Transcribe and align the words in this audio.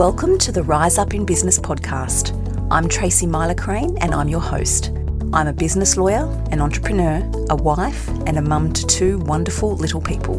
Welcome 0.00 0.38
to 0.38 0.50
the 0.50 0.62
Rise 0.62 0.96
Up 0.96 1.12
in 1.12 1.26
Business 1.26 1.58
podcast. 1.58 2.32
I'm 2.70 2.88
Tracy 2.88 3.26
Myler 3.26 3.54
Crane 3.54 3.98
and 3.98 4.14
I'm 4.14 4.30
your 4.30 4.40
host. 4.40 4.92
I'm 5.34 5.46
a 5.46 5.52
business 5.52 5.98
lawyer, 5.98 6.24
an 6.50 6.62
entrepreneur, 6.62 7.18
a 7.50 7.56
wife, 7.56 8.08
and 8.24 8.38
a 8.38 8.40
mum 8.40 8.72
to 8.72 8.86
two 8.86 9.18
wonderful 9.18 9.76
little 9.76 10.00
people. 10.00 10.38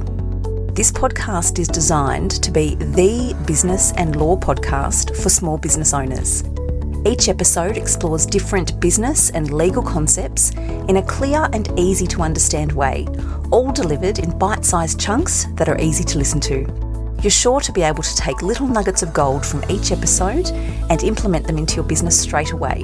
This 0.73 0.91
podcast 0.91 1.59
is 1.59 1.67
designed 1.67 2.41
to 2.41 2.49
be 2.49 2.73
the 2.73 3.35
business 3.45 3.93
and 3.97 4.15
law 4.15 4.35
podcast 4.35 5.15
for 5.21 5.29
small 5.29 5.59
business 5.59 5.93
owners. 5.93 6.43
Each 7.05 7.29
episode 7.29 7.77
explores 7.77 8.25
different 8.25 8.79
business 8.79 9.29
and 9.29 9.53
legal 9.53 9.83
concepts 9.83 10.49
in 10.89 10.97
a 10.97 11.03
clear 11.03 11.47
and 11.53 11.71
easy 11.79 12.07
to 12.07 12.23
understand 12.23 12.71
way, 12.71 13.05
all 13.51 13.71
delivered 13.71 14.17
in 14.17 14.35
bite 14.39 14.65
sized 14.65 14.99
chunks 14.99 15.45
that 15.53 15.69
are 15.69 15.79
easy 15.79 16.03
to 16.05 16.17
listen 16.17 16.39
to. 16.39 16.90
You're 17.21 17.29
sure 17.29 17.59
to 17.61 17.71
be 17.71 17.83
able 17.83 18.01
to 18.01 18.15
take 18.15 18.41
little 18.41 18.65
nuggets 18.65 19.03
of 19.03 19.13
gold 19.13 19.45
from 19.45 19.63
each 19.69 19.91
episode 19.91 20.49
and 20.89 21.03
implement 21.03 21.45
them 21.45 21.59
into 21.59 21.75
your 21.75 21.83
business 21.83 22.19
straight 22.19 22.51
away. 22.51 22.83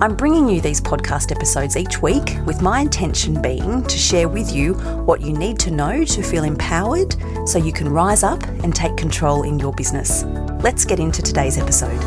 I'm 0.00 0.16
bringing 0.16 0.48
you 0.48 0.60
these 0.60 0.80
podcast 0.80 1.30
episodes 1.30 1.76
each 1.76 2.02
week 2.02 2.38
with 2.44 2.60
my 2.60 2.80
intention 2.80 3.40
being 3.40 3.84
to 3.84 3.96
share 3.96 4.26
with 4.26 4.52
you 4.52 4.74
what 5.04 5.20
you 5.20 5.32
need 5.32 5.60
to 5.60 5.70
know 5.70 6.02
to 6.02 6.22
feel 6.24 6.42
empowered 6.42 7.14
so 7.48 7.56
you 7.56 7.72
can 7.72 7.88
rise 7.88 8.24
up 8.24 8.42
and 8.64 8.74
take 8.74 8.96
control 8.96 9.44
in 9.44 9.60
your 9.60 9.72
business. 9.72 10.24
Let's 10.64 10.84
get 10.84 10.98
into 10.98 11.22
today's 11.22 11.56
episode. 11.56 12.02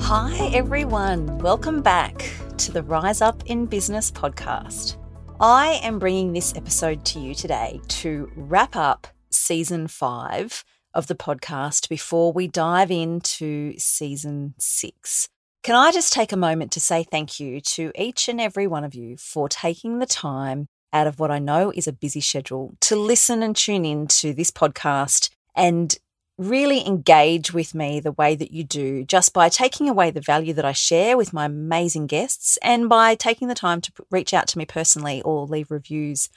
Hi, 0.00 0.50
everyone. 0.54 1.36
Welcome 1.40 1.82
back 1.82 2.30
to 2.56 2.72
the 2.72 2.82
Rise 2.82 3.20
Up 3.20 3.42
in 3.44 3.66
Business 3.66 4.10
podcast. 4.10 4.96
I 5.42 5.80
am 5.82 5.98
bringing 5.98 6.32
this 6.32 6.54
episode 6.54 7.04
to 7.06 7.18
you 7.18 7.34
today 7.34 7.80
to 7.88 8.30
wrap 8.36 8.76
up 8.76 9.08
season 9.32 9.88
five 9.88 10.62
of 10.94 11.08
the 11.08 11.16
podcast 11.16 11.88
before 11.88 12.32
we 12.32 12.46
dive 12.46 12.92
into 12.92 13.76
season 13.76 14.54
six. 14.60 15.28
Can 15.64 15.74
I 15.74 15.90
just 15.90 16.12
take 16.12 16.30
a 16.30 16.36
moment 16.36 16.70
to 16.72 16.80
say 16.80 17.02
thank 17.02 17.40
you 17.40 17.60
to 17.60 17.90
each 17.96 18.28
and 18.28 18.40
every 18.40 18.68
one 18.68 18.84
of 18.84 18.94
you 18.94 19.16
for 19.16 19.48
taking 19.48 19.98
the 19.98 20.06
time 20.06 20.68
out 20.92 21.08
of 21.08 21.18
what 21.18 21.32
I 21.32 21.40
know 21.40 21.72
is 21.74 21.88
a 21.88 21.92
busy 21.92 22.20
schedule 22.20 22.76
to 22.82 22.94
listen 22.94 23.42
and 23.42 23.56
tune 23.56 23.84
in 23.84 24.06
to 24.06 24.32
this 24.32 24.52
podcast 24.52 25.30
and 25.56 25.98
really 26.38 26.86
engage 26.86 27.52
with 27.52 27.74
me 27.74 28.00
the 28.00 28.12
way 28.12 28.34
that 28.34 28.52
you 28.52 28.64
do 28.64 29.04
just 29.04 29.32
by 29.32 29.48
taking 29.48 29.88
away 29.88 30.10
the 30.10 30.20
value 30.20 30.52
that 30.54 30.64
I 30.64 30.72
share 30.72 31.16
with 31.16 31.32
my 31.32 31.44
amazing 31.44 32.06
guests 32.06 32.58
and 32.62 32.88
by 32.88 33.14
taking 33.14 33.48
the 33.48 33.54
time 33.54 33.80
to 33.82 33.92
reach 34.10 34.32
out 34.32 34.48
to 34.48 34.58
me 34.58 34.64
personally 34.64 35.22
or 35.22 35.46
leave 35.46 35.70
reviews 35.70 36.28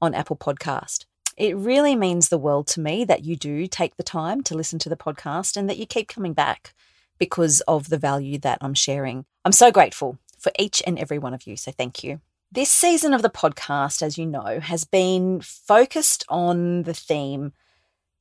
on 0.00 0.14
Apple 0.14 0.36
Podcast. 0.36 1.06
It 1.36 1.56
really 1.56 1.94
means 1.94 2.28
the 2.28 2.38
world 2.38 2.66
to 2.68 2.80
me 2.80 3.04
that 3.04 3.24
you 3.24 3.36
do 3.36 3.66
take 3.66 3.96
the 3.96 4.02
time 4.02 4.42
to 4.42 4.56
listen 4.56 4.78
to 4.80 4.88
the 4.88 4.96
podcast 4.96 5.56
and 5.56 5.68
that 5.68 5.78
you 5.78 5.86
keep 5.86 6.08
coming 6.08 6.34
back 6.34 6.74
because 7.18 7.60
of 7.62 7.88
the 7.88 7.98
value 7.98 8.38
that 8.38 8.58
I'm 8.60 8.74
sharing. 8.74 9.24
I'm 9.44 9.52
so 9.52 9.70
grateful 9.70 10.18
for 10.38 10.52
each 10.58 10.82
and 10.86 10.98
every 10.98 11.18
one 11.18 11.34
of 11.34 11.46
you, 11.46 11.56
so 11.56 11.72
thank 11.72 12.02
you. 12.02 12.20
This 12.50 12.70
season 12.70 13.12
of 13.12 13.22
the 13.22 13.30
podcast, 13.30 14.02
as 14.02 14.18
you 14.18 14.26
know, 14.26 14.58
has 14.60 14.84
been 14.84 15.40
focused 15.40 16.24
on 16.28 16.84
the 16.84 16.94
theme 16.94 17.52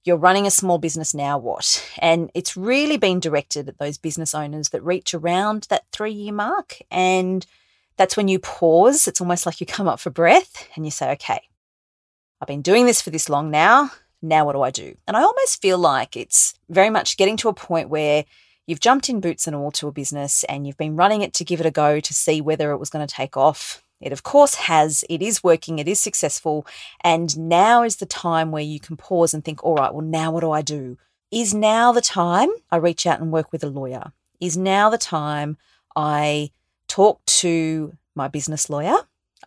you're 0.03 0.17
running 0.17 0.47
a 0.47 0.51
small 0.51 0.77
business 0.77 1.13
now, 1.13 1.37
what? 1.37 1.85
And 1.99 2.31
it's 2.33 2.55
really 2.55 2.97
been 2.97 3.19
directed 3.19 3.67
at 3.67 3.77
those 3.77 3.97
business 3.97 4.33
owners 4.33 4.69
that 4.69 4.83
reach 4.83 5.13
around 5.13 5.67
that 5.69 5.85
three 5.91 6.13
year 6.13 6.33
mark. 6.33 6.77
And 6.89 7.45
that's 7.97 8.15
when 8.15 8.27
you 8.27 8.39
pause. 8.39 9.07
It's 9.07 9.21
almost 9.21 9.45
like 9.45 9.59
you 9.59 9.67
come 9.67 9.87
up 9.87 9.99
for 9.99 10.09
breath 10.09 10.67
and 10.75 10.85
you 10.85 10.91
say, 10.91 11.11
okay, 11.13 11.41
I've 12.39 12.47
been 12.47 12.61
doing 12.61 12.85
this 12.85 13.01
for 13.01 13.09
this 13.09 13.29
long 13.29 13.51
now. 13.51 13.91
Now, 14.21 14.45
what 14.45 14.53
do 14.53 14.61
I 14.61 14.71
do? 14.71 14.95
And 15.07 15.17
I 15.17 15.21
almost 15.21 15.61
feel 15.61 15.77
like 15.77 16.15
it's 16.15 16.53
very 16.69 16.89
much 16.89 17.17
getting 17.17 17.37
to 17.37 17.49
a 17.49 17.53
point 17.53 17.89
where 17.89 18.25
you've 18.65 18.79
jumped 18.79 19.09
in 19.09 19.19
boots 19.19 19.47
and 19.47 19.55
all 19.55 19.71
to 19.71 19.87
a 19.87 19.91
business 19.91 20.43
and 20.45 20.65
you've 20.65 20.77
been 20.77 20.95
running 20.95 21.21
it 21.21 21.33
to 21.35 21.45
give 21.45 21.59
it 21.59 21.65
a 21.65 21.71
go 21.71 21.99
to 21.99 22.13
see 22.13 22.41
whether 22.41 22.71
it 22.71 22.77
was 22.77 22.89
going 22.89 23.05
to 23.05 23.13
take 23.13 23.37
off. 23.37 23.83
It, 23.99 24.11
of 24.11 24.23
course, 24.23 24.55
has. 24.55 25.03
It 25.09 25.21
is 25.21 25.43
working. 25.43 25.79
It 25.79 25.87
is 25.87 25.99
successful. 25.99 26.65
And 27.01 27.37
now 27.37 27.83
is 27.83 27.97
the 27.97 28.05
time 28.05 28.51
where 28.51 28.63
you 28.63 28.79
can 28.79 28.97
pause 28.97 29.33
and 29.33 29.43
think, 29.43 29.63
all 29.63 29.75
right, 29.75 29.93
well, 29.93 30.05
now 30.05 30.31
what 30.31 30.41
do 30.41 30.51
I 30.51 30.61
do? 30.61 30.97
Is 31.31 31.53
now 31.53 31.91
the 31.91 32.01
time 32.01 32.49
I 32.71 32.77
reach 32.77 33.05
out 33.05 33.19
and 33.19 33.31
work 33.31 33.51
with 33.51 33.63
a 33.63 33.69
lawyer? 33.69 34.13
Is 34.39 34.55
now 34.55 34.89
the 34.89 34.97
time 34.97 35.57
I 35.95 36.51
talk 36.87 37.25
to 37.25 37.97
my 38.15 38.27
business 38.27 38.69
lawyer, 38.69 38.95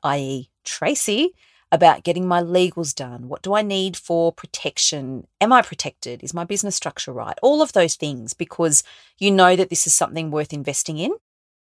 i.e., 0.03 0.51
Tracy, 0.65 1.35
about 1.73 2.03
getting 2.03 2.27
my 2.27 2.43
legals 2.43 2.95
done? 2.95 3.29
What 3.29 3.43
do 3.43 3.55
I 3.55 3.63
need 3.63 3.97
for 3.97 4.33
protection? 4.33 5.27
Am 5.41 5.53
I 5.53 5.63
protected? 5.63 6.23
Is 6.23 6.35
my 6.35 6.45
business 6.45 6.77
structure 6.77 7.13
right? 7.13 7.39
All 7.43 7.63
of 7.63 7.73
those 7.73 7.95
things, 7.95 8.35
because 8.35 8.83
you 9.19 9.31
know 9.31 9.57
that 9.57 9.71
this 9.71 9.87
is 9.87 9.95
something 9.95 10.31
worth 10.31 10.53
investing 10.53 10.99
in. 10.99 11.13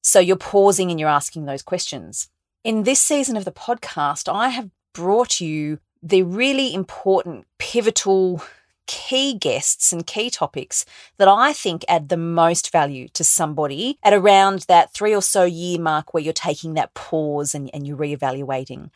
So 0.02 0.18
you're 0.18 0.36
pausing 0.36 0.90
and 0.90 0.98
you're 0.98 1.08
asking 1.08 1.44
those 1.44 1.62
questions. 1.62 2.28
In 2.62 2.82
this 2.82 3.00
season 3.00 3.38
of 3.38 3.46
the 3.46 3.52
podcast, 3.52 4.30
I 4.30 4.50
have 4.50 4.68
brought 4.92 5.40
you 5.40 5.78
the 6.02 6.22
really 6.22 6.74
important, 6.74 7.46
pivotal, 7.58 8.42
key 8.86 9.32
guests 9.32 9.94
and 9.94 10.06
key 10.06 10.28
topics 10.28 10.84
that 11.16 11.26
I 11.26 11.54
think 11.54 11.86
add 11.88 12.10
the 12.10 12.18
most 12.18 12.70
value 12.70 13.08
to 13.14 13.24
somebody 13.24 13.98
at 14.02 14.12
around 14.12 14.66
that 14.68 14.92
three 14.92 15.14
or 15.14 15.22
so 15.22 15.44
year 15.44 15.80
mark 15.80 16.12
where 16.12 16.22
you're 16.22 16.34
taking 16.34 16.74
that 16.74 16.92
pause 16.92 17.54
and, 17.54 17.70
and 17.72 17.86
you're 17.86 17.96
reevaluating. 17.96 18.90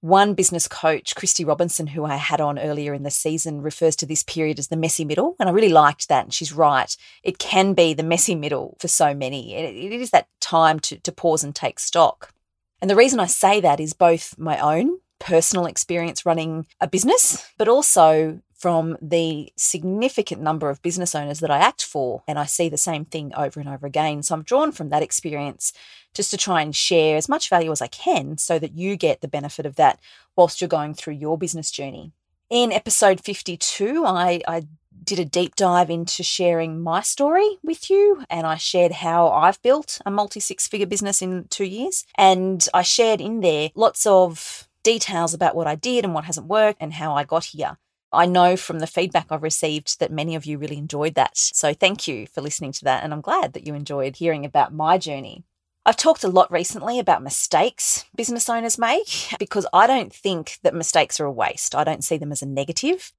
One 0.00 0.32
business 0.32 0.66
coach, 0.66 1.14
Christy 1.14 1.44
Robinson, 1.44 1.88
who 1.88 2.06
I 2.06 2.16
had 2.16 2.40
on 2.40 2.58
earlier 2.58 2.94
in 2.94 3.02
the 3.02 3.10
season, 3.10 3.60
refers 3.60 3.96
to 3.96 4.06
this 4.06 4.22
period 4.22 4.58
as 4.58 4.68
the 4.68 4.78
messy 4.78 5.04
middle. 5.04 5.36
And 5.38 5.46
I 5.46 5.52
really 5.52 5.68
liked 5.68 6.08
that. 6.08 6.24
And 6.24 6.32
she's 6.32 6.54
right. 6.54 6.96
It 7.22 7.38
can 7.38 7.74
be 7.74 7.92
the 7.92 8.02
messy 8.02 8.34
middle 8.34 8.78
for 8.80 8.88
so 8.88 9.12
many. 9.12 9.54
it, 9.54 9.92
it 9.92 10.00
is 10.00 10.08
that 10.12 10.28
time 10.40 10.80
to, 10.80 10.98
to 11.00 11.12
pause 11.12 11.44
and 11.44 11.54
take 11.54 11.78
stock. 11.78 12.32
And 12.80 12.90
the 12.90 12.96
reason 12.96 13.20
I 13.20 13.26
say 13.26 13.60
that 13.60 13.80
is 13.80 13.92
both 13.92 14.38
my 14.38 14.58
own 14.58 14.98
personal 15.18 15.66
experience 15.66 16.24
running 16.24 16.66
a 16.80 16.88
business, 16.88 17.46
but 17.58 17.68
also 17.68 18.40
from 18.60 18.98
the 19.00 19.50
significant 19.56 20.42
number 20.42 20.68
of 20.68 20.82
business 20.82 21.14
owners 21.14 21.40
that 21.40 21.50
I 21.50 21.58
act 21.58 21.82
for. 21.82 22.22
And 22.28 22.38
I 22.38 22.44
see 22.44 22.68
the 22.68 22.76
same 22.76 23.06
thing 23.06 23.32
over 23.34 23.58
and 23.58 23.68
over 23.68 23.86
again. 23.86 24.22
So 24.22 24.34
I'm 24.34 24.42
drawn 24.42 24.70
from 24.70 24.90
that 24.90 25.02
experience 25.02 25.72
just 26.14 26.30
to 26.32 26.36
try 26.36 26.60
and 26.60 26.76
share 26.76 27.16
as 27.16 27.28
much 27.28 27.48
value 27.48 27.70
as 27.70 27.80
I 27.80 27.86
can 27.86 28.36
so 28.36 28.58
that 28.58 28.74
you 28.74 28.96
get 28.96 29.22
the 29.22 29.28
benefit 29.28 29.64
of 29.64 29.76
that 29.76 29.98
whilst 30.36 30.60
you're 30.60 30.68
going 30.68 30.92
through 30.92 31.14
your 31.14 31.38
business 31.38 31.70
journey. 31.70 32.12
In 32.50 32.72
episode 32.72 33.20
52, 33.24 34.04
I, 34.04 34.42
I 34.46 34.64
did 35.02 35.18
a 35.18 35.24
deep 35.24 35.56
dive 35.56 35.90
into 35.90 36.22
sharing 36.22 36.80
my 36.80 37.00
story 37.02 37.58
with 37.62 37.90
you. 37.90 38.24
And 38.28 38.46
I 38.46 38.56
shared 38.56 38.92
how 38.92 39.28
I've 39.28 39.60
built 39.62 40.00
a 40.04 40.10
multi 40.10 40.40
six 40.40 40.68
figure 40.68 40.86
business 40.86 41.22
in 41.22 41.46
two 41.50 41.64
years. 41.64 42.04
And 42.16 42.66
I 42.72 42.82
shared 42.82 43.20
in 43.20 43.40
there 43.40 43.70
lots 43.74 44.06
of 44.06 44.68
details 44.82 45.34
about 45.34 45.54
what 45.54 45.66
I 45.66 45.74
did 45.74 46.04
and 46.04 46.14
what 46.14 46.24
hasn't 46.24 46.46
worked 46.46 46.80
and 46.80 46.94
how 46.94 47.14
I 47.14 47.24
got 47.24 47.46
here. 47.46 47.78
I 48.12 48.26
know 48.26 48.56
from 48.56 48.80
the 48.80 48.86
feedback 48.86 49.26
I've 49.30 49.42
received 49.42 50.00
that 50.00 50.10
many 50.10 50.34
of 50.34 50.44
you 50.44 50.58
really 50.58 50.78
enjoyed 50.78 51.14
that. 51.14 51.36
So 51.36 51.72
thank 51.72 52.08
you 52.08 52.26
for 52.26 52.40
listening 52.40 52.72
to 52.72 52.84
that. 52.84 53.04
And 53.04 53.12
I'm 53.12 53.20
glad 53.20 53.52
that 53.52 53.66
you 53.66 53.74
enjoyed 53.74 54.16
hearing 54.16 54.44
about 54.44 54.74
my 54.74 54.98
journey. 54.98 55.44
I've 55.86 55.96
talked 55.96 56.24
a 56.24 56.28
lot 56.28 56.50
recently 56.52 56.98
about 56.98 57.22
mistakes 57.22 58.04
business 58.14 58.48
owners 58.48 58.78
make 58.78 59.34
because 59.38 59.66
I 59.72 59.86
don't 59.86 60.12
think 60.12 60.58
that 60.62 60.74
mistakes 60.74 61.18
are 61.20 61.24
a 61.24 61.32
waste. 61.32 61.74
I 61.74 61.84
don't 61.84 62.04
see 62.04 62.18
them 62.18 62.32
as 62.32 62.42
a 62.42 62.46
negative. 62.46 63.12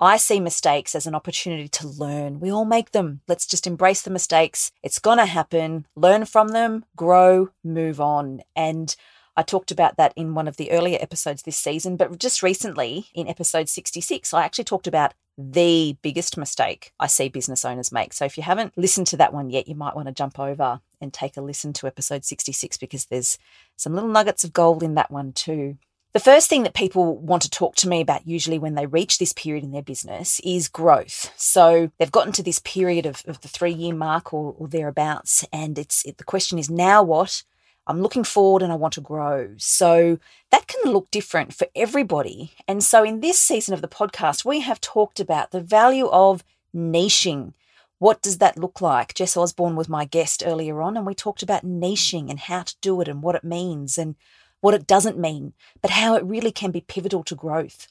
I 0.00 0.16
see 0.16 0.38
mistakes 0.38 0.94
as 0.94 1.06
an 1.06 1.14
opportunity 1.14 1.68
to 1.68 1.88
learn. 1.88 2.38
We 2.38 2.52
all 2.52 2.64
make 2.64 2.92
them. 2.92 3.20
Let's 3.26 3.46
just 3.46 3.66
embrace 3.66 4.02
the 4.02 4.10
mistakes. 4.10 4.70
It's 4.82 5.00
going 5.00 5.18
to 5.18 5.26
happen. 5.26 5.86
Learn 5.96 6.24
from 6.24 6.48
them, 6.48 6.84
grow, 6.94 7.50
move 7.64 8.00
on. 8.00 8.42
And 8.54 8.94
I 9.36 9.42
talked 9.42 9.70
about 9.70 9.96
that 9.96 10.12
in 10.16 10.34
one 10.34 10.46
of 10.48 10.56
the 10.56 10.70
earlier 10.70 10.98
episodes 11.00 11.42
this 11.42 11.56
season, 11.56 11.96
but 11.96 12.18
just 12.18 12.42
recently 12.42 13.06
in 13.14 13.28
episode 13.28 13.68
66, 13.68 14.32
I 14.32 14.44
actually 14.44 14.64
talked 14.64 14.86
about 14.86 15.14
the 15.36 15.96
biggest 16.02 16.36
mistake 16.36 16.92
I 16.98 17.06
see 17.06 17.28
business 17.28 17.64
owners 17.64 17.92
make. 17.92 18.12
So 18.12 18.24
if 18.24 18.36
you 18.36 18.42
haven't 18.42 18.76
listened 18.76 19.06
to 19.08 19.16
that 19.18 19.32
one 19.32 19.50
yet, 19.50 19.68
you 19.68 19.76
might 19.76 19.94
want 19.94 20.08
to 20.08 20.14
jump 20.14 20.40
over 20.40 20.80
and 21.00 21.12
take 21.12 21.36
a 21.36 21.40
listen 21.40 21.72
to 21.74 21.86
episode 21.86 22.24
66 22.24 22.76
because 22.78 23.06
there's 23.06 23.38
some 23.76 23.94
little 23.94 24.08
nuggets 24.08 24.42
of 24.42 24.52
gold 24.52 24.82
in 24.82 24.94
that 24.94 25.12
one 25.12 25.32
too. 25.32 25.78
The 26.14 26.20
first 26.20 26.48
thing 26.48 26.62
that 26.62 26.72
people 26.74 27.18
want 27.18 27.42
to 27.42 27.50
talk 27.50 27.74
to 27.76 27.88
me 27.88 28.00
about, 28.00 28.26
usually 28.26 28.58
when 28.58 28.74
they 28.74 28.86
reach 28.86 29.18
this 29.18 29.34
period 29.34 29.62
in 29.62 29.72
their 29.72 29.82
business, 29.82 30.40
is 30.42 30.66
growth. 30.66 31.30
So 31.36 31.90
they've 31.98 32.10
gotten 32.10 32.32
to 32.32 32.42
this 32.42 32.60
period 32.60 33.04
of, 33.04 33.22
of 33.26 33.42
the 33.42 33.48
three 33.48 33.72
year 33.72 33.94
mark 33.94 34.32
or, 34.32 34.54
or 34.58 34.68
thereabouts, 34.68 35.44
and 35.52 35.78
it's 35.78 36.04
it, 36.06 36.16
the 36.16 36.24
question 36.24 36.58
is 36.58 36.70
now 36.70 37.02
what? 37.02 37.42
I'm 37.86 38.02
looking 38.02 38.24
forward 38.24 38.62
and 38.62 38.70
I 38.72 38.76
want 38.76 38.94
to 38.94 39.00
grow. 39.00 39.54
So 39.56 40.18
that 40.50 40.66
can 40.66 40.92
look 40.92 41.10
different 41.10 41.54
for 41.54 41.68
everybody. 41.74 42.52
And 42.66 42.84
so 42.84 43.02
in 43.02 43.20
this 43.20 43.38
season 43.38 43.72
of 43.72 43.80
the 43.80 43.88
podcast, 43.88 44.44
we 44.44 44.60
have 44.60 44.80
talked 44.80 45.20
about 45.20 45.52
the 45.52 45.60
value 45.62 46.06
of 46.08 46.44
niching. 46.74 47.54
What 47.98 48.20
does 48.20 48.38
that 48.38 48.58
look 48.58 48.80
like? 48.80 49.14
Jess 49.14 49.36
Osborne 49.36 49.74
was 49.74 49.88
my 49.88 50.04
guest 50.04 50.42
earlier 50.44 50.80
on, 50.82 50.96
and 50.96 51.06
we 51.06 51.14
talked 51.14 51.42
about 51.42 51.64
niching 51.64 52.30
and 52.30 52.38
how 52.38 52.62
to 52.62 52.76
do 52.80 53.00
it 53.00 53.08
and 53.08 53.22
what 53.22 53.34
it 53.34 53.44
means 53.44 53.98
and 53.98 54.16
what 54.60 54.74
it 54.74 54.86
doesn't 54.86 55.18
mean, 55.18 55.52
but 55.80 55.90
how 55.90 56.14
it 56.14 56.24
really 56.24 56.52
can 56.52 56.70
be 56.70 56.80
pivotal 56.80 57.22
to 57.24 57.34
growth. 57.34 57.88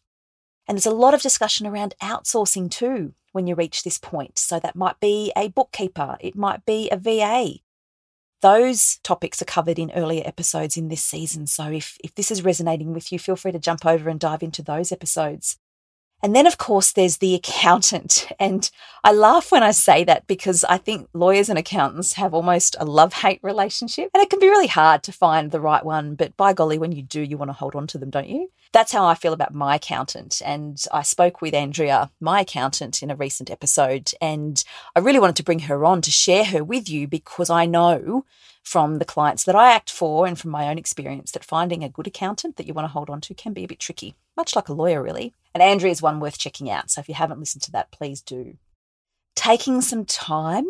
And 0.68 0.78
there's 0.78 0.86
a 0.86 0.92
lot 0.92 1.14
of 1.14 1.22
discussion 1.22 1.66
around 1.66 1.96
outsourcing 2.02 2.70
too 2.70 3.14
when 3.32 3.48
you 3.48 3.56
reach 3.56 3.84
this 3.84 3.98
point. 3.98 4.38
So 4.38 4.60
that 4.60 4.76
might 4.76 5.00
be 5.00 5.32
a 5.38 5.48
bookkeeper, 5.48 6.18
it 6.20 6.36
might 6.36 6.66
be 6.66 6.90
a 6.90 6.98
VA. 6.98 7.60
Those 8.42 9.00
topics 9.04 9.42
are 9.42 9.46
covered 9.46 9.80
in 9.80 9.92
earlier 9.92 10.22
episodes 10.26 10.78
in 10.78 10.90
this 10.90 11.04
season. 11.04 11.48
So 11.48 11.72
if, 11.72 11.98
if 12.04 12.14
this 12.14 12.30
is 12.30 12.44
resonating 12.44 12.94
with 12.94 13.12
you, 13.12 13.18
feel 13.18 13.36
free 13.36 13.52
to 13.52 13.60
jump 13.60 13.84
over 13.84 14.10
and 14.10 14.20
dive 14.20 14.44
into 14.44 14.62
those 14.62 14.92
episodes. 14.92 15.58
And 16.24 16.36
then, 16.36 16.48
of 16.48 16.58
course, 16.58 16.92
there's 16.92 17.18
the 17.18 17.36
accountant. 17.36 18.28
And 18.40 18.70
I 19.04 19.14
laugh 19.14 19.52
when 19.52 19.64
I 19.64 19.72
say 19.72 20.04
that 20.04 20.28
because 20.28 20.64
I 20.64 20.78
think 20.78 21.10
lawyers 21.14 21.50
and 21.50 21.58
accountants 21.58 22.14
have 22.14 22.34
almost 22.34 22.76
a 22.80 22.86
love 22.86 23.14
hate 23.14 23.40
relationship. 23.42 24.10
And 24.14 24.22
it 24.22 24.30
can 24.30 24.40
be 24.40 24.50
really 24.50 24.68
hard 24.68 25.02
to 25.04 25.12
find 25.12 25.50
the 25.50 25.60
right 25.60 25.84
one. 25.84 26.16
But 26.16 26.38
by 26.38 26.54
golly, 26.54 26.78
when 26.78 26.92
you 26.92 27.02
do, 27.02 27.22
you 27.22 27.38
want 27.38 27.50
to 27.50 27.54
hold 27.54 27.76
on 27.76 27.88
to 27.88 27.98
them, 27.98 28.10
don't 28.10 28.30
you? 28.30 28.52
That's 28.74 28.92
how 28.92 29.06
I 29.06 29.16
feel 29.16 29.34
about 29.34 29.54
my 29.54 29.76
accountant. 29.76 30.42
And 30.46 30.82
I 30.94 31.02
spoke 31.02 31.42
with 31.42 31.54
Andrea, 31.54 32.12
my 32.20 32.42
accountant, 32.42 33.02
in 33.02 33.10
a 33.10 33.16
recent 33.16 33.50
episode. 33.50 34.12
And 34.22 34.64
I 34.96 35.00
really 35.00 35.20
wanted 35.20 35.38
to 35.38 35.44
bring 35.44 35.60
her 35.60 35.84
on 35.84 36.02
to 36.04 36.12
share 36.12 36.46
her 36.46 36.64
with 36.64 36.90
you 36.90 37.08
because 37.08 37.50
I 37.50 37.66
know 37.66 38.26
from 38.68 38.98
the 38.98 39.06
clients 39.06 39.46
that 39.46 39.56
I 39.56 39.72
act 39.72 39.90
for 39.90 40.28
and 40.28 40.38
from 40.38 40.52
my 40.52 40.68
own 40.68 40.78
experience 40.78 41.32
that 41.32 41.46
finding 41.46 41.86
a 41.86 41.90
good 41.90 42.06
accountant 42.06 42.58
that 42.58 42.68
you 42.68 42.74
want 42.74 42.84
to 42.84 42.92
hold 42.92 43.10
on 43.10 43.22
to 43.22 43.34
can 43.34 43.54
be 43.54 43.64
a 43.64 43.68
bit 43.68 43.80
tricky, 43.80 44.14
much 44.36 44.58
like 44.58 44.68
a 44.68 44.74
lawyer, 44.74 45.02
really. 45.02 45.34
And 45.54 45.64
Andrea 45.64 45.90
is 45.90 46.02
one 46.02 46.20
worth 46.20 46.38
checking 46.38 46.70
out. 46.70 46.92
So 46.92 47.00
if 47.00 47.08
you 47.08 47.16
haven't 47.16 47.40
listened 47.40 47.62
to 47.62 47.72
that, 47.72 47.92
please 47.92 48.20
do. 48.20 48.58
Taking 49.36 49.80
some 49.80 50.04
time 50.04 50.66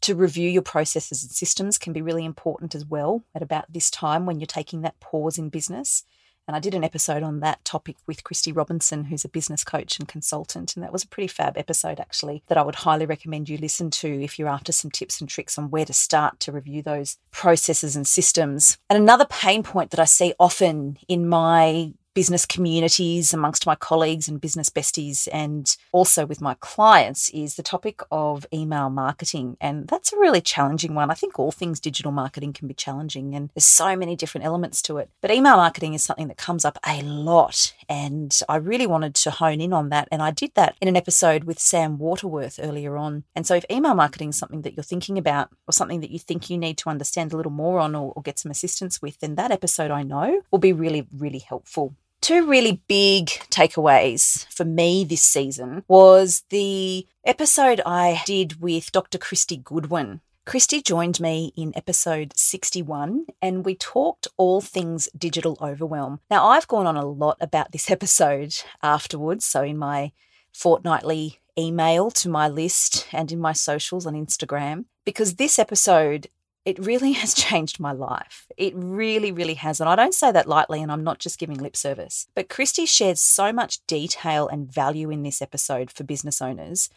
to 0.00 0.14
review 0.14 0.48
your 0.48 0.62
processes 0.62 1.22
and 1.22 1.30
systems 1.30 1.76
can 1.76 1.92
be 1.92 2.00
really 2.00 2.24
important 2.24 2.74
as 2.74 2.86
well 2.86 3.22
at 3.34 3.42
about 3.42 3.70
this 3.70 3.90
time 3.90 4.24
when 4.24 4.40
you're 4.40 4.46
taking 4.46 4.80
that 4.80 4.98
pause 4.98 5.36
in 5.36 5.50
business. 5.50 6.04
And 6.48 6.56
I 6.56 6.60
did 6.60 6.74
an 6.74 6.84
episode 6.84 7.22
on 7.22 7.40
that 7.40 7.64
topic 7.64 7.96
with 8.06 8.24
Christy 8.24 8.52
Robinson, 8.52 9.04
who's 9.04 9.24
a 9.24 9.28
business 9.28 9.62
coach 9.64 9.98
and 9.98 10.08
consultant. 10.08 10.74
And 10.74 10.82
that 10.82 10.92
was 10.92 11.04
a 11.04 11.08
pretty 11.08 11.28
fab 11.28 11.56
episode, 11.56 12.00
actually, 12.00 12.42
that 12.48 12.58
I 12.58 12.62
would 12.62 12.74
highly 12.76 13.06
recommend 13.06 13.48
you 13.48 13.58
listen 13.58 13.90
to 13.90 14.22
if 14.22 14.38
you're 14.38 14.48
after 14.48 14.72
some 14.72 14.90
tips 14.90 15.20
and 15.20 15.30
tricks 15.30 15.56
on 15.56 15.70
where 15.70 15.84
to 15.84 15.92
start 15.92 16.40
to 16.40 16.52
review 16.52 16.82
those 16.82 17.18
processes 17.30 17.94
and 17.94 18.06
systems. 18.06 18.76
And 18.90 19.00
another 19.00 19.26
pain 19.26 19.62
point 19.62 19.90
that 19.92 20.00
I 20.00 20.04
see 20.04 20.34
often 20.38 20.98
in 21.08 21.28
my 21.28 21.92
business 22.14 22.44
communities 22.44 23.32
amongst 23.32 23.66
my 23.66 23.74
colleagues 23.74 24.28
and 24.28 24.40
business 24.40 24.68
besties 24.68 25.28
and 25.32 25.76
also 25.92 26.26
with 26.26 26.40
my 26.40 26.54
clients 26.60 27.30
is 27.30 27.54
the 27.54 27.62
topic 27.62 28.00
of 28.10 28.46
email 28.52 28.90
marketing. 28.90 29.56
And 29.60 29.88
that's 29.88 30.12
a 30.12 30.18
really 30.18 30.40
challenging 30.40 30.94
one. 30.94 31.10
I 31.10 31.14
think 31.14 31.38
all 31.38 31.52
things 31.52 31.80
digital 31.80 32.12
marketing 32.12 32.52
can 32.52 32.68
be 32.68 32.74
challenging 32.74 33.34
and 33.34 33.50
there's 33.54 33.64
so 33.64 33.96
many 33.96 34.16
different 34.16 34.44
elements 34.44 34.82
to 34.82 34.98
it. 34.98 35.10
But 35.20 35.30
email 35.30 35.56
marketing 35.56 35.94
is 35.94 36.02
something 36.02 36.28
that 36.28 36.36
comes 36.36 36.64
up 36.64 36.78
a 36.86 37.02
lot 37.02 37.74
and 37.88 38.38
i 38.48 38.56
really 38.56 38.86
wanted 38.86 39.14
to 39.14 39.30
hone 39.30 39.60
in 39.60 39.72
on 39.72 39.88
that. 39.88 40.08
And 40.10 40.22
i 40.22 40.30
did 40.30 40.52
that 40.54 40.76
in 40.80 40.88
an 40.88 40.96
episode 40.96 41.44
with 41.44 41.58
sam 41.58 41.98
waterworth 41.98 42.58
earlier 42.62 42.96
on. 42.96 43.24
And 43.34 43.46
so 43.46 43.54
if 43.54 43.64
email 43.70 43.94
marketing 43.94 44.30
is 44.30 44.36
something 44.36 44.62
that 44.62 44.76
you're 44.76 44.82
thinking 44.82 45.18
about 45.18 45.50
or 45.66 45.72
something 45.72 46.00
that 46.00 46.10
you 46.10 46.18
think 46.18 46.50
you 46.50 46.58
need 46.58 46.78
to 46.78 46.90
understand 46.90 47.32
a 47.32 47.36
little 47.36 47.52
more 47.52 47.78
on 47.78 47.94
or, 47.94 48.12
or 48.14 48.22
get 48.22 48.38
some 48.38 48.50
assistance 48.50 49.00
with 49.00 49.18
then 49.20 49.34
that 49.36 49.50
episode 49.50 49.90
i 49.90 50.02
know 50.02 50.42
will 50.50 50.58
be 50.58 50.72
really 50.72 51.06
really 51.12 51.38
helpful 51.38 51.94
two 52.22 52.46
really 52.46 52.80
big 52.86 53.26
takeaways 53.50 54.46
for 54.48 54.64
me 54.64 55.04
this 55.04 55.22
season 55.22 55.82
was 55.88 56.44
the 56.50 57.06
episode 57.26 57.82
I 57.84 58.22
did 58.24 58.62
with 58.62 58.92
Dr. 58.92 59.18
Kristy 59.18 59.62
Goodwin. 59.62 60.20
Kristy 60.46 60.84
joined 60.84 61.18
me 61.18 61.52
in 61.56 61.72
episode 61.74 62.32
61 62.36 63.26
and 63.42 63.64
we 63.64 63.74
talked 63.74 64.28
all 64.36 64.60
things 64.60 65.08
digital 65.18 65.58
overwhelm. 65.60 66.20
Now, 66.30 66.46
I've 66.46 66.68
gone 66.68 66.86
on 66.86 66.96
a 66.96 67.04
lot 67.04 67.38
about 67.40 67.72
this 67.72 67.90
episode 67.96 68.54
afterwards, 68.82 69.44
so 69.44 69.62
in 69.62 69.76
my 69.76 70.12
fortnightly 70.52 71.40
email 71.58 72.10
to 72.12 72.28
my 72.28 72.48
list 72.48 73.08
and 73.12 73.32
in 73.32 73.40
my 73.40 73.52
socials 73.52 74.06
on 74.06 74.14
Instagram, 74.14 74.84
because 75.04 75.34
this 75.34 75.58
episode 75.58 76.28
it 76.64 76.78
really 76.78 77.12
has 77.22 77.34
changed 77.34 77.80
my 77.80 77.92
life. 77.92 78.46
It 78.56 78.72
really, 78.76 79.32
really 79.32 79.54
has. 79.54 79.80
And 79.80 79.88
I 79.88 79.96
don't 79.96 80.14
say 80.14 80.32
that 80.32 80.48
lightly, 80.48 80.82
and 80.82 80.90
I'm 80.90 81.04
not 81.04 81.18
just 81.18 81.38
giving 81.38 81.58
lip 81.58 81.76
service. 81.76 82.26
But 82.34 82.48
Kristy 82.48 82.88
shared 82.88 83.18
so 83.18 83.52
much 83.52 83.84
detail 83.86 84.48
and 84.48 84.72
value 84.72 85.10
in 85.10 85.22
this 85.22 85.42
episode 85.42 85.90
for 85.90 86.04
business 86.04 86.40
owners 86.40 86.88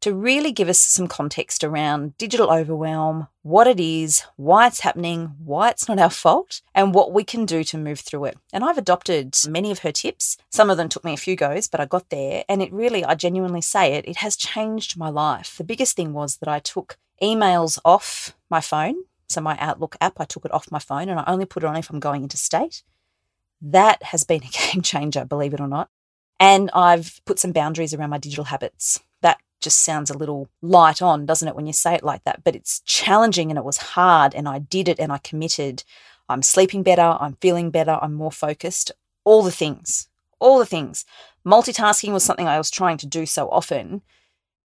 to 0.00 0.14
really 0.14 0.50
give 0.50 0.68
us 0.68 0.78
some 0.78 1.06
context 1.06 1.62
around 1.62 2.16
digital 2.16 2.50
overwhelm, 2.50 3.28
what 3.42 3.66
it 3.66 3.78
is, 3.78 4.22
why 4.36 4.66
it's 4.66 4.80
happening, 4.80 5.34
why 5.44 5.68
it's 5.68 5.88
not 5.88 5.98
our 5.98 6.10
fault, 6.10 6.62
and 6.74 6.94
what 6.94 7.12
we 7.12 7.22
can 7.22 7.44
do 7.44 7.62
to 7.62 7.76
move 7.76 8.00
through 8.00 8.24
it. 8.24 8.38
And 8.52 8.64
I've 8.64 8.78
adopted 8.78 9.36
many 9.46 9.70
of 9.70 9.80
her 9.80 9.92
tips. 9.92 10.38
Some 10.48 10.70
of 10.70 10.78
them 10.78 10.88
took 10.88 11.04
me 11.04 11.12
a 11.12 11.18
few 11.18 11.36
goes, 11.36 11.68
but 11.68 11.80
I 11.80 11.84
got 11.84 12.08
there. 12.08 12.44
And 12.48 12.62
it 12.62 12.72
really, 12.72 13.04
I 13.04 13.14
genuinely 13.14 13.60
say 13.60 13.92
it, 13.92 14.08
it 14.08 14.16
has 14.16 14.36
changed 14.36 14.96
my 14.96 15.10
life. 15.10 15.56
The 15.58 15.64
biggest 15.64 15.96
thing 15.96 16.14
was 16.14 16.38
that 16.38 16.48
I 16.48 16.60
took 16.60 16.96
emails 17.22 17.78
off 17.84 18.34
my 18.48 18.62
phone 18.62 19.04
so 19.30 19.40
my 19.40 19.56
Outlook 19.58 19.96
app, 20.00 20.20
I 20.20 20.24
took 20.24 20.44
it 20.44 20.52
off 20.52 20.72
my 20.72 20.80
phone 20.80 21.08
and 21.08 21.20
I 21.20 21.24
only 21.26 21.44
put 21.44 21.62
it 21.62 21.66
on 21.66 21.76
if 21.76 21.88
I'm 21.88 22.00
going 22.00 22.24
into 22.24 22.36
state. 22.36 22.82
That 23.62 24.02
has 24.02 24.24
been 24.24 24.42
a 24.44 24.72
game 24.72 24.82
changer, 24.82 25.24
believe 25.24 25.54
it 25.54 25.60
or 25.60 25.68
not. 25.68 25.88
And 26.38 26.70
I've 26.74 27.20
put 27.26 27.38
some 27.38 27.52
boundaries 27.52 27.94
around 27.94 28.10
my 28.10 28.18
digital 28.18 28.44
habits. 28.44 28.98
That 29.20 29.38
just 29.60 29.84
sounds 29.84 30.10
a 30.10 30.16
little 30.16 30.48
light 30.62 31.02
on, 31.02 31.26
doesn't 31.26 31.46
it, 31.46 31.54
when 31.54 31.66
you 31.66 31.72
say 31.72 31.94
it 31.94 32.02
like 32.02 32.24
that? 32.24 32.42
But 32.42 32.56
it's 32.56 32.80
challenging 32.80 33.50
and 33.50 33.58
it 33.58 33.64
was 33.64 33.76
hard 33.76 34.34
and 34.34 34.48
I 34.48 34.58
did 34.58 34.88
it 34.88 34.98
and 34.98 35.12
I 35.12 35.18
committed. 35.18 35.84
I'm 36.28 36.42
sleeping 36.42 36.82
better, 36.82 37.16
I'm 37.20 37.36
feeling 37.40 37.70
better, 37.70 37.98
I'm 38.00 38.14
more 38.14 38.32
focused, 38.32 38.90
all 39.24 39.42
the 39.42 39.50
things, 39.50 40.08
all 40.38 40.58
the 40.58 40.66
things. 40.66 41.04
Multitasking 41.46 42.12
was 42.12 42.24
something 42.24 42.48
I 42.48 42.58
was 42.58 42.70
trying 42.70 42.96
to 42.98 43.06
do 43.06 43.26
so 43.26 43.48
often 43.50 44.02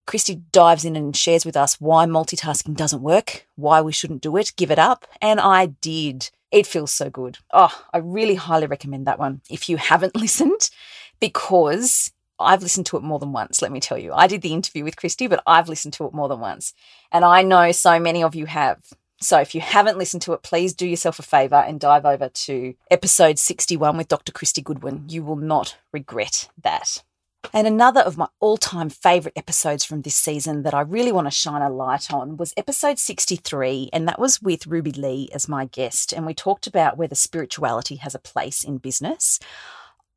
Kristy 0.06 0.43
dives 0.52 0.85
in 0.85 0.97
and 0.97 1.17
shares 1.17 1.44
with 1.44 1.56
us 1.56 1.81
why 1.81 2.05
multitasking 2.06 2.76
doesn't 2.76 3.02
work, 3.02 3.47
why 3.56 3.81
we 3.81 3.93
shouldn't 3.93 4.23
do 4.23 4.37
it, 4.37 4.52
give 4.56 4.70
it 4.70 4.79
up. 4.79 5.06
And 5.20 5.41
I 5.41 5.67
did. 5.67 6.31
It 6.50 6.67
feels 6.67 6.91
so 6.91 7.11
good. 7.11 7.38
Oh, 7.52 7.85
I 7.93 7.99
really 7.99 8.35
highly 8.35 8.67
recommend 8.67 9.06
that 9.06 9.19
one 9.19 9.41
if 9.49 9.69
you 9.69 9.76
haven't 9.76 10.17
listened, 10.20 10.70
because 11.20 12.12
I've 12.41 12.62
listened 12.62 12.87
to 12.87 12.97
it 12.97 13.02
more 13.02 13.19
than 13.19 13.32
once, 13.32 13.61
let 13.62 13.70
me 13.70 13.81
tell 13.81 13.99
you. 13.99 14.12
I 14.12 14.26
did 14.26 14.43
the 14.43 14.55
interview 14.55 14.82
with 14.82 14.97
Kristy, 14.97 15.29
but 15.29 15.43
I've 15.47 15.69
listened 15.69 15.94
to 15.94 16.06
it 16.06 16.14
more 16.14 16.29
than 16.29 16.41
once. 16.41 16.73
And 17.12 17.25
I 17.25 17.43
know 17.43 17.70
so 17.70 18.00
many 18.00 18.23
of 18.23 18.35
you 18.35 18.46
have. 18.46 18.82
So 19.20 19.38
if 19.38 19.55
you 19.55 19.61
haven't 19.61 19.99
listened 19.99 20.23
to 20.23 20.32
it, 20.32 20.43
please 20.43 20.73
do 20.73 20.87
yourself 20.88 21.19
a 21.19 21.23
favor 21.23 21.56
and 21.56 21.79
dive 21.79 22.06
over 22.06 22.31
to 22.31 22.75
episode 22.91 23.38
61 23.38 23.99
with 23.99 24.08
Dr. 24.08 24.32
Kristy 24.32 24.64
Goodwin. 24.64 25.05
You 25.08 25.23
will 25.23 25.37
not 25.37 25.76
regret 25.93 26.49
that. 26.62 27.03
And 27.53 27.67
another 27.67 28.01
of 28.01 28.17
my 28.17 28.29
all 28.39 28.56
time 28.56 28.91
favourite 28.91 29.37
episodes 29.37 29.85
from 29.85 30.03
this 30.03 30.15
season 30.15 30.63
that 30.63 30.75
I 30.75 30.82
really 30.82 31.11
want 31.11 31.27
to 31.27 31.32
shine 31.32 31.63
a 31.63 31.70
light 31.70 32.13
on 32.13 32.37
was 32.37 32.55
episode 32.56 32.99
63, 32.99 33.91
and 33.93 34.06
that 34.06 34.20
was 34.20 34.41
with 34.41 34.67
Ruby 34.67 34.93
Lee 34.93 35.29
as 35.35 35.49
my 35.49 35.65
guest. 35.65 36.13
And 36.13 36.27
we 36.27 36.35
talked 36.35 36.67
about 36.67 36.97
whether 36.97 37.15
spirituality 37.15 37.97
has 37.97 38.15
a 38.15 38.20
place 38.20 38.63
in 38.63 38.79
business. 38.79 39.41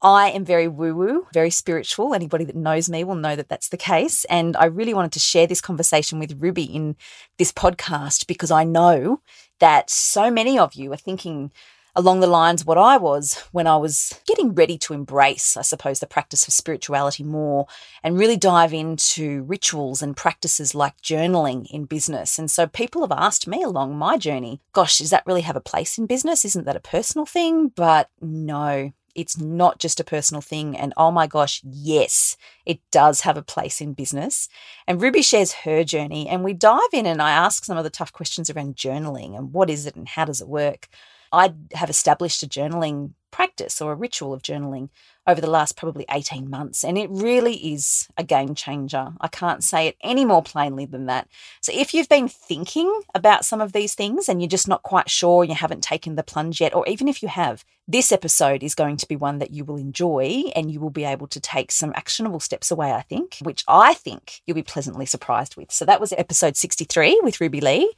I 0.03 0.31
am 0.31 0.43
very 0.43 0.67
woo 0.67 0.93
woo, 0.93 1.27
very 1.33 1.49
spiritual. 1.49 2.13
Anybody 2.13 2.43
that 2.43 2.57
knows 2.57 2.89
me 2.89 3.05
will 3.05 3.15
know 3.15 3.37
that 3.37 3.47
that's 3.47 3.69
the 3.69 3.77
case. 3.77 4.25
And 4.25 4.57
I 4.57 4.65
really 4.65 4.93
wanted 4.93 5.13
to 5.13 5.19
share 5.19 5.47
this 5.47 5.61
conversation 5.61 6.19
with 6.19 6.41
Ruby 6.41 6.65
in 6.65 6.97
this 7.37 7.53
podcast 7.53 8.27
because 8.27 8.51
I 8.51 8.65
know 8.65 9.21
that 9.59 9.89
so 9.89 10.29
many 10.29 10.59
of 10.59 10.73
you 10.73 10.91
are 10.91 10.97
thinking 10.97 11.53
along 11.95 12.19
the 12.19 12.27
lines 12.27 12.65
what 12.65 12.77
I 12.77 12.97
was 12.97 13.35
when 13.51 13.67
I 13.67 13.77
was 13.77 14.19
getting 14.25 14.53
ready 14.53 14.77
to 14.79 14.93
embrace, 14.93 15.55
I 15.55 15.61
suppose, 15.61 15.99
the 15.99 16.07
practice 16.07 16.47
of 16.47 16.53
spirituality 16.53 17.23
more 17.23 17.67
and 18.03 18.17
really 18.17 18.37
dive 18.37 18.73
into 18.73 19.43
rituals 19.43 20.01
and 20.01 20.17
practices 20.17 20.73
like 20.73 20.99
journaling 21.01 21.67
in 21.69 21.85
business. 21.85 22.39
And 22.39 22.49
so 22.49 22.65
people 22.65 23.01
have 23.01 23.17
asked 23.17 23.47
me 23.47 23.61
along 23.61 23.97
my 23.97 24.17
journey, 24.17 24.61
gosh, 24.73 24.97
does 24.97 25.11
that 25.11 25.25
really 25.25 25.41
have 25.41 25.55
a 25.55 25.61
place 25.61 25.97
in 25.97 26.07
business? 26.07 26.45
Isn't 26.45 26.65
that 26.65 26.75
a 26.75 26.81
personal 26.81 27.25
thing? 27.25 27.69
But 27.69 28.09
no, 28.21 28.91
it's 29.15 29.37
not 29.37 29.79
just 29.79 29.99
a 29.99 30.03
personal 30.03 30.41
thing. 30.41 30.75
And 30.75 30.93
oh 30.97 31.11
my 31.11 31.27
gosh, 31.27 31.61
yes, 31.63 32.37
it 32.65 32.79
does 32.91 33.21
have 33.21 33.37
a 33.37 33.43
place 33.43 33.81
in 33.81 33.93
business. 33.93 34.49
And 34.87 35.01
Ruby 35.01 35.21
shares 35.21 35.53
her 35.53 35.83
journey, 35.83 36.27
and 36.27 36.43
we 36.43 36.53
dive 36.53 36.81
in 36.91 37.05
and 37.05 37.21
I 37.21 37.31
ask 37.31 37.63
some 37.63 37.77
of 37.77 37.83
the 37.83 37.89
tough 37.89 38.11
questions 38.11 38.49
around 38.49 38.75
journaling 38.75 39.37
and 39.37 39.53
what 39.53 39.69
is 39.69 39.85
it 39.85 39.95
and 39.95 40.07
how 40.07 40.25
does 40.25 40.41
it 40.41 40.47
work. 40.47 40.87
I 41.33 41.53
have 41.73 41.89
established 41.89 42.43
a 42.43 42.47
journaling 42.47 43.13
practice 43.31 43.81
or 43.81 43.91
a 43.91 43.95
ritual 43.95 44.31
of 44.31 44.43
journaling 44.43 44.89
over 45.25 45.41
the 45.41 45.49
last 45.49 45.75
probably 45.75 46.05
18 46.11 46.49
months. 46.49 46.83
And 46.83 46.97
it 46.97 47.09
really 47.09 47.55
is 47.73 48.07
a 48.15 48.23
game 48.23 48.53
changer. 48.53 49.13
I 49.19 49.27
can't 49.27 49.63
say 49.63 49.87
it 49.87 49.97
any 50.01 50.23
more 50.23 50.43
plainly 50.43 50.85
than 50.85 51.07
that. 51.07 51.27
So 51.59 51.71
if 51.73 51.93
you've 51.93 52.09
been 52.09 52.27
thinking 52.27 53.01
about 53.15 53.43
some 53.43 53.59
of 53.59 53.73
these 53.73 53.95
things 53.95 54.29
and 54.29 54.39
you're 54.39 54.47
just 54.47 54.67
not 54.67 54.83
quite 54.83 55.09
sure, 55.09 55.43
you 55.43 55.55
haven't 55.55 55.81
taken 55.81 56.15
the 56.15 56.23
plunge 56.23 56.61
yet, 56.61 56.75
or 56.75 56.87
even 56.87 57.07
if 57.07 57.23
you 57.23 57.29
have, 57.29 57.65
this 57.87 58.11
episode 58.11 58.61
is 58.61 58.75
going 58.75 58.97
to 58.97 59.07
be 59.07 59.15
one 59.15 59.39
that 59.39 59.51
you 59.51 59.65
will 59.65 59.77
enjoy 59.77 60.43
and 60.55 60.71
you 60.71 60.79
will 60.79 60.91
be 60.91 61.03
able 61.03 61.27
to 61.27 61.39
take 61.39 61.71
some 61.71 61.93
actionable 61.95 62.39
steps 62.39 62.69
away, 62.69 62.91
I 62.91 63.01
think, 63.01 63.39
which 63.41 63.63
I 63.67 63.95
think 63.95 64.41
you'll 64.45 64.55
be 64.55 64.61
pleasantly 64.61 65.07
surprised 65.07 65.57
with. 65.57 65.71
So 65.71 65.85
that 65.85 65.99
was 65.99 66.13
episode 66.13 66.55
63 66.55 67.21
with 67.23 67.41
Ruby 67.41 67.61
Lee. 67.61 67.93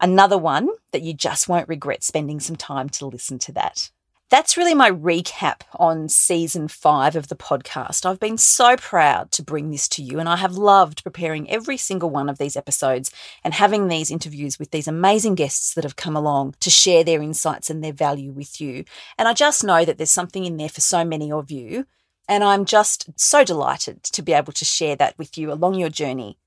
Another 0.00 0.38
one 0.38 0.68
that 0.92 1.02
you 1.02 1.12
just 1.12 1.48
won't 1.48 1.68
regret 1.68 2.02
spending 2.02 2.40
some 2.40 2.56
time 2.56 2.88
to 2.90 3.06
listen 3.06 3.38
to 3.40 3.52
that. 3.52 3.90
that's 4.30 4.56
really 4.56 4.74
my 4.74 4.88
recap 4.88 5.62
on 5.74 6.08
season 6.08 6.68
five 6.68 7.16
of 7.16 7.26
the 7.26 7.36
podcast. 7.36 8.06
I've 8.06 8.20
been 8.20 8.38
so 8.38 8.76
proud 8.76 9.32
to 9.32 9.42
bring 9.42 9.70
this 9.70 9.88
to 9.88 10.02
you, 10.02 10.20
and 10.20 10.28
I 10.28 10.36
have 10.36 10.54
loved 10.54 11.02
preparing 11.02 11.50
every 11.50 11.76
single 11.76 12.10
one 12.10 12.28
of 12.28 12.38
these 12.38 12.56
episodes 12.56 13.10
and 13.42 13.52
having 13.52 13.88
these 13.88 14.10
interviews 14.10 14.56
with 14.56 14.70
these 14.70 14.86
amazing 14.86 15.34
guests 15.34 15.74
that 15.74 15.82
have 15.82 15.96
come 15.96 16.16
along 16.16 16.54
to 16.60 16.70
share 16.70 17.02
their 17.02 17.20
insights 17.20 17.70
and 17.70 17.82
their 17.82 17.92
value 17.92 18.30
with 18.30 18.60
you. 18.60 18.84
And 19.18 19.26
I 19.26 19.34
just 19.34 19.64
know 19.64 19.84
that 19.84 19.98
there's 19.98 20.12
something 20.12 20.44
in 20.44 20.56
there 20.56 20.68
for 20.68 20.80
so 20.80 21.04
many 21.04 21.32
of 21.32 21.50
you. 21.50 21.86
And 22.28 22.44
I'm 22.44 22.64
just 22.64 23.10
so 23.18 23.42
delighted 23.42 24.04
to 24.04 24.22
be 24.22 24.32
able 24.32 24.52
to 24.52 24.64
share 24.64 24.94
that 24.94 25.18
with 25.18 25.36
you 25.36 25.52
along 25.52 25.74
your 25.74 25.88
journey. 25.88 26.38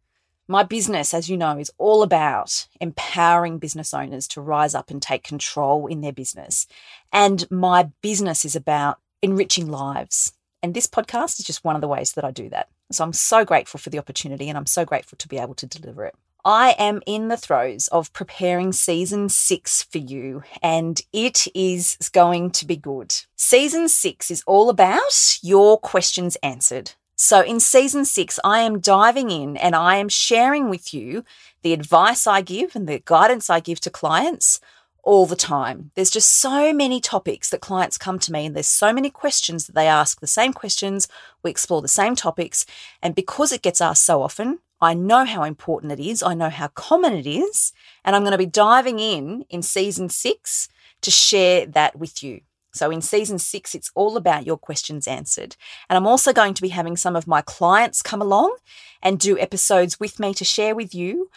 My 0.48 0.64
business, 0.64 1.14
as 1.14 1.30
you 1.30 1.38
know, 1.38 1.58
is 1.58 1.72
all 1.78 2.04
about 2.04 2.68
empowering 2.82 3.60
business 3.60 3.94
owners 3.94 4.28
to 4.30 4.42
rise 4.42 4.76
up 4.76 4.92
and 4.92 5.02
take 5.02 5.24
control 5.24 5.88
in 5.88 6.02
their 6.02 6.12
business. 6.12 6.68
And 7.14 7.50
my 7.50 7.92
business 8.02 8.44
is 8.44 8.56
about 8.56 9.00
enriching 9.22 9.68
lives. 9.68 10.34
And 10.62 10.74
this 10.74 10.88
podcast 10.88 11.40
is 11.40 11.46
just 11.46 11.64
one 11.64 11.76
of 11.76 11.82
the 11.82 11.88
ways 11.88 12.14
that 12.14 12.26
I 12.26 12.32
do 12.32 12.50
that. 12.50 12.68
So 12.92 13.06
I'm 13.06 13.14
so 13.14 13.46
grateful 13.46 13.80
for 13.80 13.90
the 13.90 14.00
opportunity 14.00 14.50
and 14.50 14.58
I'm 14.58 14.66
so 14.66 14.84
grateful 14.84 15.18
to 15.18 15.28
be 15.30 15.38
able 15.38 15.56
to 15.56 15.66
deliver 15.66 16.06
it. 16.06 16.16
I 16.46 16.76
am 16.78 17.02
in 17.06 17.30
the 17.30 17.38
throes 17.38 17.88
of 17.88 18.12
preparing 18.12 18.74
season 18.74 19.30
six 19.30 19.84
for 19.84 20.00
you, 20.00 20.44
and 20.62 21.02
it 21.14 21.48
is 21.56 21.98
going 22.12 22.52
to 22.52 22.66
be 22.66 22.76
good. 22.76 23.16
Season 23.38 23.88
six 23.88 24.30
is 24.30 24.44
all 24.46 24.70
about 24.70 25.38
your 25.42 25.80
questions 25.80 26.36
answered. 26.44 26.92
So, 27.16 27.42
in 27.42 27.60
season 27.60 28.06
six, 28.06 28.40
I 28.44 28.62
am 28.62 28.80
diving 28.80 29.30
in 29.30 29.56
and 29.58 29.76
I 29.76 29.98
am 29.98 30.10
sharing 30.10 30.70
with 30.70 30.94
you 30.94 31.24
the 31.62 31.74
advice 31.74 32.26
I 32.26 32.42
give 32.42 32.76
and 32.76 32.88
the 32.88 33.02
guidance 33.06 33.50
I 33.50 33.60
give 33.60 33.80
to 33.82 33.90
clients 33.90 34.60
all 35.04 35.26
the 35.26 35.36
time. 35.36 35.92
There's 35.96 36.10
just 36.10 36.32
so 36.32 36.74
many 36.74 37.00
topics 37.00 37.50
that 37.50 37.62
clients 37.62 37.98
come 37.98 38.18
to 38.20 38.32
me, 38.32 38.46
and 38.46 38.56
there's 38.56 38.68
so 38.68 38.94
many 38.94 39.10
questions 39.10 39.68
that 39.68 39.76
they 39.76 39.88
ask 39.88 40.20
the 40.20 40.28
same 40.28 40.54
questions. 40.54 41.08
We 41.44 41.52
explore 41.52 41.82
the 41.82 41.88
same 41.88 42.16
topics. 42.16 42.66
And 43.02 43.14
because 43.14 43.52
it 43.52 43.62
gets 43.62 43.82
asked 43.82 44.06
so 44.06 44.22
often, 44.22 44.60
I 44.82 44.94
know 44.94 45.26
how 45.26 45.44
important 45.44 45.92
it 45.92 46.00
is. 46.00 46.24
I 46.24 46.34
know 46.34 46.50
how 46.50 46.70
common 46.70 47.14
it 47.14 47.28
is. 47.28 47.74
And 48.04 48.16
I'm 48.16 48.24
going 48.24 48.32
to 48.32 48.38
be 48.38 48.46
diving 48.46 49.00
in 49.00 49.46
in 49.50 49.62
season 49.62 50.10
six 50.10 50.68
to 51.02 51.12
share 51.12 51.66
that 51.68 51.98
with 51.98 52.24
you. 52.24 52.42
So 52.74 52.90
in 52.90 53.02
season 53.02 53.40
six, 53.40 53.76
it's 53.76 53.92
all 53.96 54.18
about 54.18 54.46
your 54.46 54.58
questions 54.58 55.08
answered. 55.08 55.56
And 55.90 55.98
I'm 55.98 56.08
also 56.08 56.34
going 56.34 56.56
to 56.56 56.62
be 56.62 56.70
having 56.70 56.98
some 56.98 57.16
of 57.16 57.28
my 57.28 57.42
clients 57.42 58.02
come 58.02 58.22
along 58.22 58.58
and 59.02 59.20
do 59.20 59.38
episodes 59.38 60.00
with 60.00 60.20
me 60.20 60.34
to 60.34 60.44
share 60.44 60.76
with 60.76 60.96
you 60.96 61.30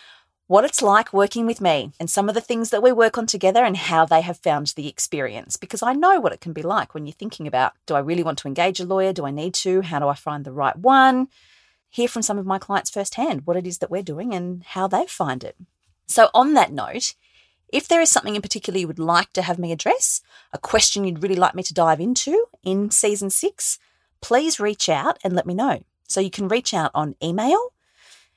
what 0.46 0.64
it's 0.64 0.80
like 0.80 1.12
working 1.12 1.44
with 1.44 1.60
me 1.60 1.92
and 1.98 2.08
some 2.08 2.28
of 2.28 2.34
the 2.34 2.40
things 2.40 2.70
that 2.70 2.82
we 2.82 2.92
work 2.92 3.18
on 3.18 3.26
together 3.26 3.64
and 3.64 3.76
how 3.76 4.04
they 4.06 4.20
have 4.20 4.38
found 4.38 4.68
the 4.68 4.88
experience. 4.88 5.56
Because 5.56 5.82
I 5.82 5.92
know 5.92 6.20
what 6.20 6.32
it 6.32 6.40
can 6.40 6.52
be 6.52 6.62
like 6.62 6.94
when 6.94 7.06
you're 7.06 7.12
thinking 7.12 7.46
about 7.46 7.72
do 7.86 7.94
I 7.94 8.00
really 8.00 8.22
want 8.22 8.38
to 8.38 8.48
engage 8.48 8.80
a 8.80 8.84
lawyer? 8.84 9.12
Do 9.12 9.26
I 9.26 9.30
need 9.30 9.54
to? 9.54 9.82
How 9.82 9.98
do 9.98 10.08
I 10.08 10.14
find 10.14 10.44
the 10.44 10.52
right 10.52 10.76
one? 10.76 11.28
Hear 11.90 12.08
from 12.08 12.22
some 12.22 12.38
of 12.38 12.46
my 12.46 12.58
clients 12.58 12.90
firsthand 12.90 13.42
what 13.44 13.56
it 13.56 13.66
is 13.66 13.78
that 13.78 13.90
we're 13.90 14.02
doing 14.02 14.34
and 14.34 14.62
how 14.62 14.86
they 14.86 15.06
find 15.06 15.42
it. 15.42 15.56
So, 16.06 16.30
on 16.32 16.54
that 16.54 16.72
note, 16.72 17.14
if 17.68 17.88
there 17.88 18.00
is 18.00 18.10
something 18.10 18.36
in 18.36 18.42
particular 18.42 18.78
you 18.78 18.86
would 18.86 18.98
like 18.98 19.32
to 19.32 19.42
have 19.42 19.58
me 19.58 19.72
address, 19.72 20.20
a 20.52 20.58
question 20.58 21.04
you'd 21.04 21.22
really 21.22 21.36
like 21.36 21.54
me 21.54 21.62
to 21.64 21.74
dive 21.74 22.00
into 22.00 22.46
in 22.62 22.90
season 22.90 23.30
six, 23.30 23.78
please 24.20 24.60
reach 24.60 24.88
out 24.88 25.18
and 25.24 25.34
let 25.34 25.46
me 25.46 25.54
know. 25.54 25.82
So 26.08 26.20
you 26.20 26.30
can 26.30 26.48
reach 26.48 26.72
out 26.72 26.92
on 26.94 27.16
email. 27.22 27.72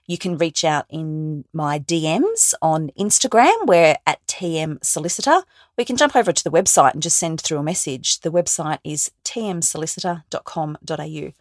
You 0.08 0.18
can 0.18 0.38
reach 0.38 0.64
out 0.64 0.86
in 0.90 1.46
my 1.54 1.78
DMs 1.78 2.56
on 2.64 2.90
Instagram. 3.00 3.68
We're 3.68 3.98
at 4.08 4.26
TM 4.26 4.84
Solicitor. 4.84 5.42
We 5.78 5.86
can 5.86 5.98
jump 5.98 6.16
over 6.16 6.32
to 6.32 6.44
the 6.44 6.50
website 6.50 6.94
and 6.94 7.04
just 7.04 7.20
send 7.20 7.42
through 7.42 7.60
a 7.60 7.64
message. 7.64 8.22
The 8.22 8.32
website 8.32 8.80
is 8.84 9.12
tmsolicitor.com.au. 9.24 11.34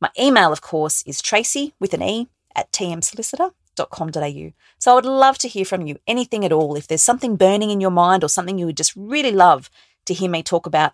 My 0.00 0.10
email, 0.18 0.52
of 0.52 0.62
course, 0.62 1.04
is 1.06 1.20
Tracy 1.20 1.74
with 1.78 1.92
an 1.92 2.02
E 2.02 2.28
at 2.56 2.72
tmsolicitor.com 2.72 3.52
com.au. 3.76 4.52
So 4.78 4.92
I 4.92 4.94
would 4.94 5.04
love 5.04 5.38
to 5.38 5.48
hear 5.48 5.64
from 5.64 5.86
you, 5.86 5.98
anything 6.06 6.44
at 6.44 6.52
all. 6.52 6.76
If 6.76 6.86
there's 6.86 7.02
something 7.02 7.36
burning 7.36 7.70
in 7.70 7.80
your 7.80 7.90
mind 7.90 8.24
or 8.24 8.28
something 8.28 8.58
you 8.58 8.66
would 8.66 8.76
just 8.76 8.94
really 8.96 9.32
love 9.32 9.70
to 10.06 10.14
hear 10.14 10.30
me 10.30 10.42
talk 10.42 10.66
about 10.66 10.92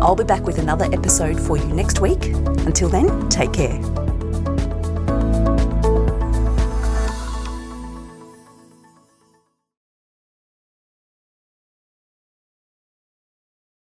I'll 0.00 0.16
be 0.16 0.24
back 0.24 0.44
with 0.44 0.58
another 0.58 0.86
episode 0.92 1.38
for 1.38 1.56
you 1.56 1.66
next 1.66 2.00
week. 2.00 2.26
Until 2.66 2.88
then, 2.88 3.28
take 3.28 3.52
care. 3.52 3.89